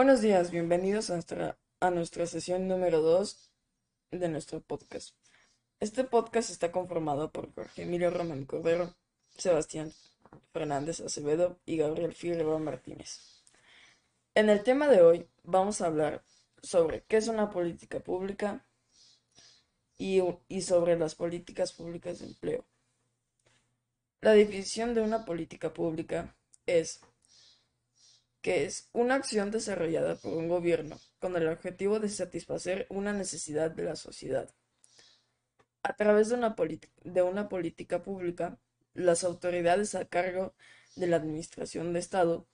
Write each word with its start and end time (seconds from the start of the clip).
Buenos 0.00 0.22
días, 0.22 0.50
bienvenidos 0.50 1.10
a 1.10 1.12
nuestra, 1.12 1.58
a 1.78 1.90
nuestra 1.90 2.24
sesión 2.24 2.66
número 2.66 3.02
2 3.02 3.50
de 4.12 4.30
nuestro 4.30 4.62
podcast. 4.62 5.14
Este 5.78 6.04
podcast 6.04 6.48
está 6.48 6.72
conformado 6.72 7.30
por 7.30 7.52
Jorge 7.52 7.82
Emilio 7.82 8.08
Román 8.08 8.46
Cordero, 8.46 8.94
Sebastián 9.36 9.92
Fernández 10.54 11.00
Acevedo 11.00 11.60
y 11.66 11.76
Gabriel 11.76 12.14
Figueroa 12.14 12.58
Martínez. 12.58 13.42
En 14.34 14.48
el 14.48 14.62
tema 14.62 14.88
de 14.88 15.02
hoy 15.02 15.28
vamos 15.42 15.82
a 15.82 15.88
hablar 15.88 16.24
sobre 16.62 17.02
qué 17.02 17.18
es 17.18 17.28
una 17.28 17.50
política 17.50 18.00
pública 18.00 18.64
y, 19.98 20.22
y 20.48 20.62
sobre 20.62 20.98
las 20.98 21.14
políticas 21.14 21.74
públicas 21.74 22.20
de 22.20 22.28
empleo. 22.28 22.64
La 24.22 24.32
definición 24.32 24.94
de 24.94 25.02
una 25.02 25.26
política 25.26 25.74
pública 25.74 26.34
es 26.64 27.02
que 28.42 28.64
es 28.64 28.88
una 28.92 29.16
acción 29.16 29.50
desarrollada 29.50 30.16
por 30.16 30.32
un 30.32 30.48
gobierno 30.48 30.98
con 31.18 31.36
el 31.36 31.48
objetivo 31.48 32.00
de 32.00 32.08
satisfacer 32.08 32.86
una 32.88 33.12
necesidad 33.12 33.70
de 33.70 33.84
la 33.84 33.96
sociedad. 33.96 34.50
A 35.82 35.94
través 35.94 36.28
de 36.28 36.34
una, 37.22 37.48
política 37.48 38.02
pública, 38.02 38.58
las 38.94 39.24
autoridades 39.24 39.94
a 39.94 40.06
cargo 40.06 40.54
de 40.96 41.06
la 41.06 41.16
Administración 41.16 41.92
de 41.92 42.00
Estado 42.00 42.46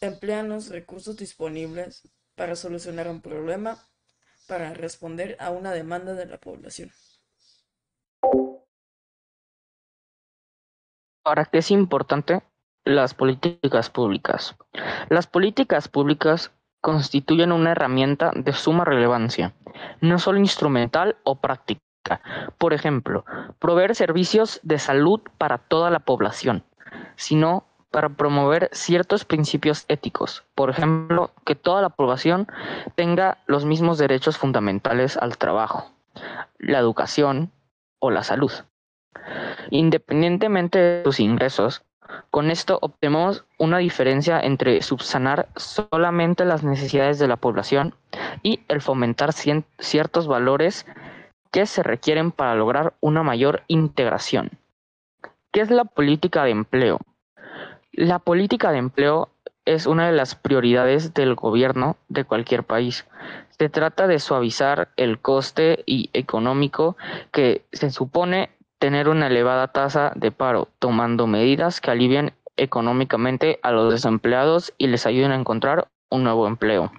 emplean 0.00 0.48
los 0.48 0.68
recursos 0.68 1.16
disponibles 1.16 2.02
para 2.34 2.56
solucionar 2.56 3.08
un 3.08 3.20
problema, 3.20 3.78
para 4.46 4.74
responder 4.74 5.36
a 5.38 5.50
una 5.50 5.72
demanda 5.72 6.14
de 6.14 6.26
la 6.26 6.38
población. 6.38 6.90
¿Para 11.22 11.44
qué 11.44 11.58
es 11.58 11.70
importante 11.70 12.42
las 12.84 13.14
políticas 13.14 13.90
públicas? 13.90 14.56
Las 15.08 15.26
políticas 15.26 15.88
públicas 15.88 16.52
constituyen 16.80 17.52
una 17.52 17.72
herramienta 17.72 18.32
de 18.34 18.52
suma 18.52 18.84
relevancia, 18.84 19.54
no 20.00 20.18
solo 20.18 20.38
instrumental 20.38 21.16
o 21.22 21.36
práctica. 21.36 21.80
Por 22.58 22.72
ejemplo, 22.72 23.24
proveer 23.58 23.94
servicios 23.94 24.60
de 24.64 24.78
salud 24.78 25.20
para 25.38 25.58
toda 25.58 25.90
la 25.90 26.00
población, 26.00 26.64
sino 27.16 27.64
para 27.92 28.08
promover 28.08 28.68
ciertos 28.72 29.24
principios 29.24 29.84
éticos. 29.86 30.44
Por 30.56 30.70
ejemplo, 30.70 31.30
que 31.44 31.54
toda 31.54 31.82
la 31.82 31.90
población 31.90 32.48
tenga 32.96 33.38
los 33.46 33.64
mismos 33.64 33.98
derechos 33.98 34.38
fundamentales 34.38 35.16
al 35.16 35.38
trabajo, 35.38 35.92
la 36.58 36.78
educación 36.78 37.52
o 38.00 38.10
la 38.10 38.24
salud. 38.24 38.52
Independientemente 39.70 40.78
de 40.78 41.04
sus 41.04 41.20
ingresos, 41.20 41.84
con 42.30 42.50
esto 42.50 42.78
obtenemos 42.80 43.44
una 43.58 43.78
diferencia 43.78 44.40
entre 44.40 44.82
subsanar 44.82 45.48
solamente 45.56 46.44
las 46.44 46.64
necesidades 46.64 47.18
de 47.18 47.28
la 47.28 47.36
población 47.36 47.94
y 48.42 48.60
el 48.68 48.80
fomentar 48.80 49.32
ciertos 49.32 50.26
valores 50.26 50.86
que 51.50 51.66
se 51.66 51.82
requieren 51.82 52.32
para 52.32 52.54
lograr 52.54 52.94
una 53.00 53.22
mayor 53.22 53.62
integración. 53.68 54.50
¿Qué 55.52 55.60
es 55.60 55.70
la 55.70 55.84
política 55.84 56.44
de 56.44 56.50
empleo? 56.50 56.98
La 57.92 58.18
política 58.18 58.72
de 58.72 58.78
empleo 58.78 59.28
es 59.64 59.86
una 59.86 60.06
de 60.06 60.12
las 60.12 60.34
prioridades 60.34 61.14
del 61.14 61.34
gobierno 61.34 61.96
de 62.08 62.24
cualquier 62.24 62.64
país. 62.64 63.06
Se 63.50 63.68
trata 63.68 64.06
de 64.06 64.18
suavizar 64.18 64.88
el 64.96 65.20
coste 65.20 65.84
y 65.86 66.10
económico 66.14 66.96
que 67.30 67.64
se 67.72 67.90
supone 67.90 68.50
tener 68.82 69.08
una 69.08 69.28
elevada 69.28 69.68
tasa 69.68 70.12
de 70.16 70.32
paro, 70.32 70.68
tomando 70.80 71.28
medidas 71.28 71.80
que 71.80 71.92
alivien 71.92 72.32
económicamente 72.56 73.60
a 73.62 73.70
los 73.70 73.92
desempleados 73.92 74.74
y 74.76 74.88
les 74.88 75.06
ayuden 75.06 75.30
a 75.30 75.36
encontrar 75.36 75.86
un 76.10 76.24
nuevo 76.24 76.48
empleo. 76.48 76.90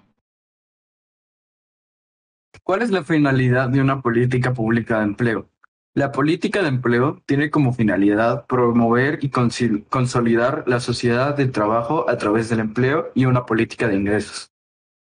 ¿Cuál 2.63 2.83
es 2.83 2.89
la 2.89 3.03
finalidad 3.03 3.67
de 3.67 3.81
una 3.81 4.01
política 4.01 4.53
pública 4.53 4.99
de 4.99 5.03
empleo? 5.03 5.49
La 5.93 6.13
política 6.13 6.61
de 6.61 6.69
empleo 6.69 7.21
tiene 7.25 7.51
como 7.51 7.73
finalidad 7.73 8.45
promover 8.45 9.19
y 9.21 9.29
consolidar 9.29 10.63
la 10.65 10.79
sociedad 10.79 11.35
del 11.35 11.51
trabajo 11.51 12.09
a 12.09 12.17
través 12.17 12.47
del 12.47 12.61
empleo 12.61 13.11
y 13.13 13.25
una 13.25 13.45
política 13.45 13.89
de 13.89 13.95
ingresos. 13.97 14.53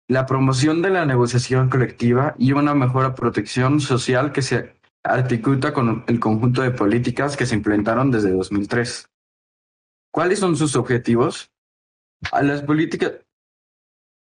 La 0.06 0.26
promoción 0.26 0.82
de 0.82 0.90
la 0.90 1.06
negociación 1.06 1.70
colectiva 1.70 2.34
y 2.36 2.52
una 2.52 2.74
mejor 2.74 3.14
protección 3.14 3.80
social 3.80 4.32
que 4.32 4.42
se 4.42 4.77
articula 5.08 5.72
con 5.72 6.04
el 6.06 6.20
conjunto 6.20 6.62
de 6.62 6.70
políticas 6.70 7.36
que 7.36 7.46
se 7.46 7.54
implementaron 7.54 8.10
desde 8.10 8.32
2003. 8.32 9.08
¿Cuáles 10.10 10.38
son 10.38 10.56
sus 10.56 10.76
objetivos? 10.76 11.50
A 12.32 12.42
las 12.42 12.62
políticas 12.62 13.12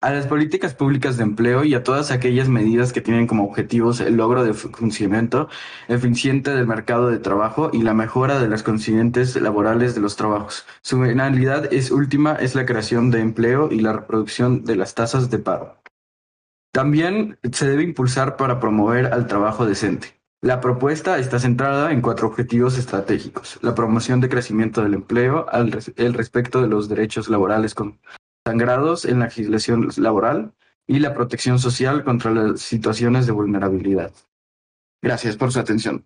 a 0.03 0.11
las 0.11 0.27
políticas 0.27 0.73
públicas 0.73 1.15
de 1.15 1.23
empleo 1.23 1.63
y 1.63 1.75
a 1.75 1.83
todas 1.83 2.11
aquellas 2.11 2.49
medidas 2.49 2.91
que 2.91 2.99
tienen 2.99 3.25
como 3.25 3.45
objetivos 3.45 4.01
el 4.01 4.17
logro 4.17 4.43
de 4.43 4.53
funcionamiento 4.53 5.47
eficiente 5.87 6.51
del 6.51 6.67
mercado 6.67 7.07
de 7.09 7.19
trabajo 7.19 7.69
y 7.71 7.83
la 7.83 7.93
mejora 7.93 8.37
de 8.39 8.49
las 8.49 8.63
consiguientes 8.63 9.33
laborales 9.37 9.95
de 9.95 10.01
los 10.01 10.17
trabajos. 10.17 10.65
Su 10.81 11.01
finalidad 11.01 11.73
es 11.73 11.89
última 11.89 12.33
es 12.33 12.53
la 12.53 12.65
creación 12.65 13.11
de 13.11 13.21
empleo 13.21 13.69
y 13.71 13.79
la 13.79 13.93
reproducción 13.93 14.65
de 14.65 14.75
las 14.75 14.93
tasas 14.93 15.29
de 15.29 15.39
paro. 15.39 15.81
También 16.73 17.39
se 17.53 17.65
debe 17.65 17.83
impulsar 17.83 18.35
para 18.35 18.59
promover 18.59 19.05
al 19.13 19.27
trabajo 19.27 19.65
decente. 19.65 20.22
La 20.43 20.59
propuesta 20.59 21.19
está 21.19 21.39
centrada 21.39 21.93
en 21.93 22.01
cuatro 22.01 22.27
objetivos 22.27 22.77
estratégicos. 22.77 23.57
La 23.61 23.73
promoción 23.73 24.19
de 24.19 24.27
crecimiento 24.27 24.83
del 24.83 24.93
empleo, 24.93 25.45
el 25.53 26.13
respecto 26.13 26.61
de 26.61 26.67
los 26.67 26.89
derechos 26.89 27.29
laborales 27.29 27.73
consagrados 27.73 29.05
en 29.05 29.19
la 29.19 29.27
legislación 29.27 29.87
laboral 29.95 30.53
y 30.85 30.99
la 30.99 31.13
protección 31.13 31.59
social 31.59 32.03
contra 32.03 32.31
las 32.31 32.59
situaciones 32.59 33.25
de 33.25 33.31
vulnerabilidad. 33.31 34.11
Gracias 35.01 35.37
por 35.37 35.53
su 35.53 35.61
atención. 35.61 36.05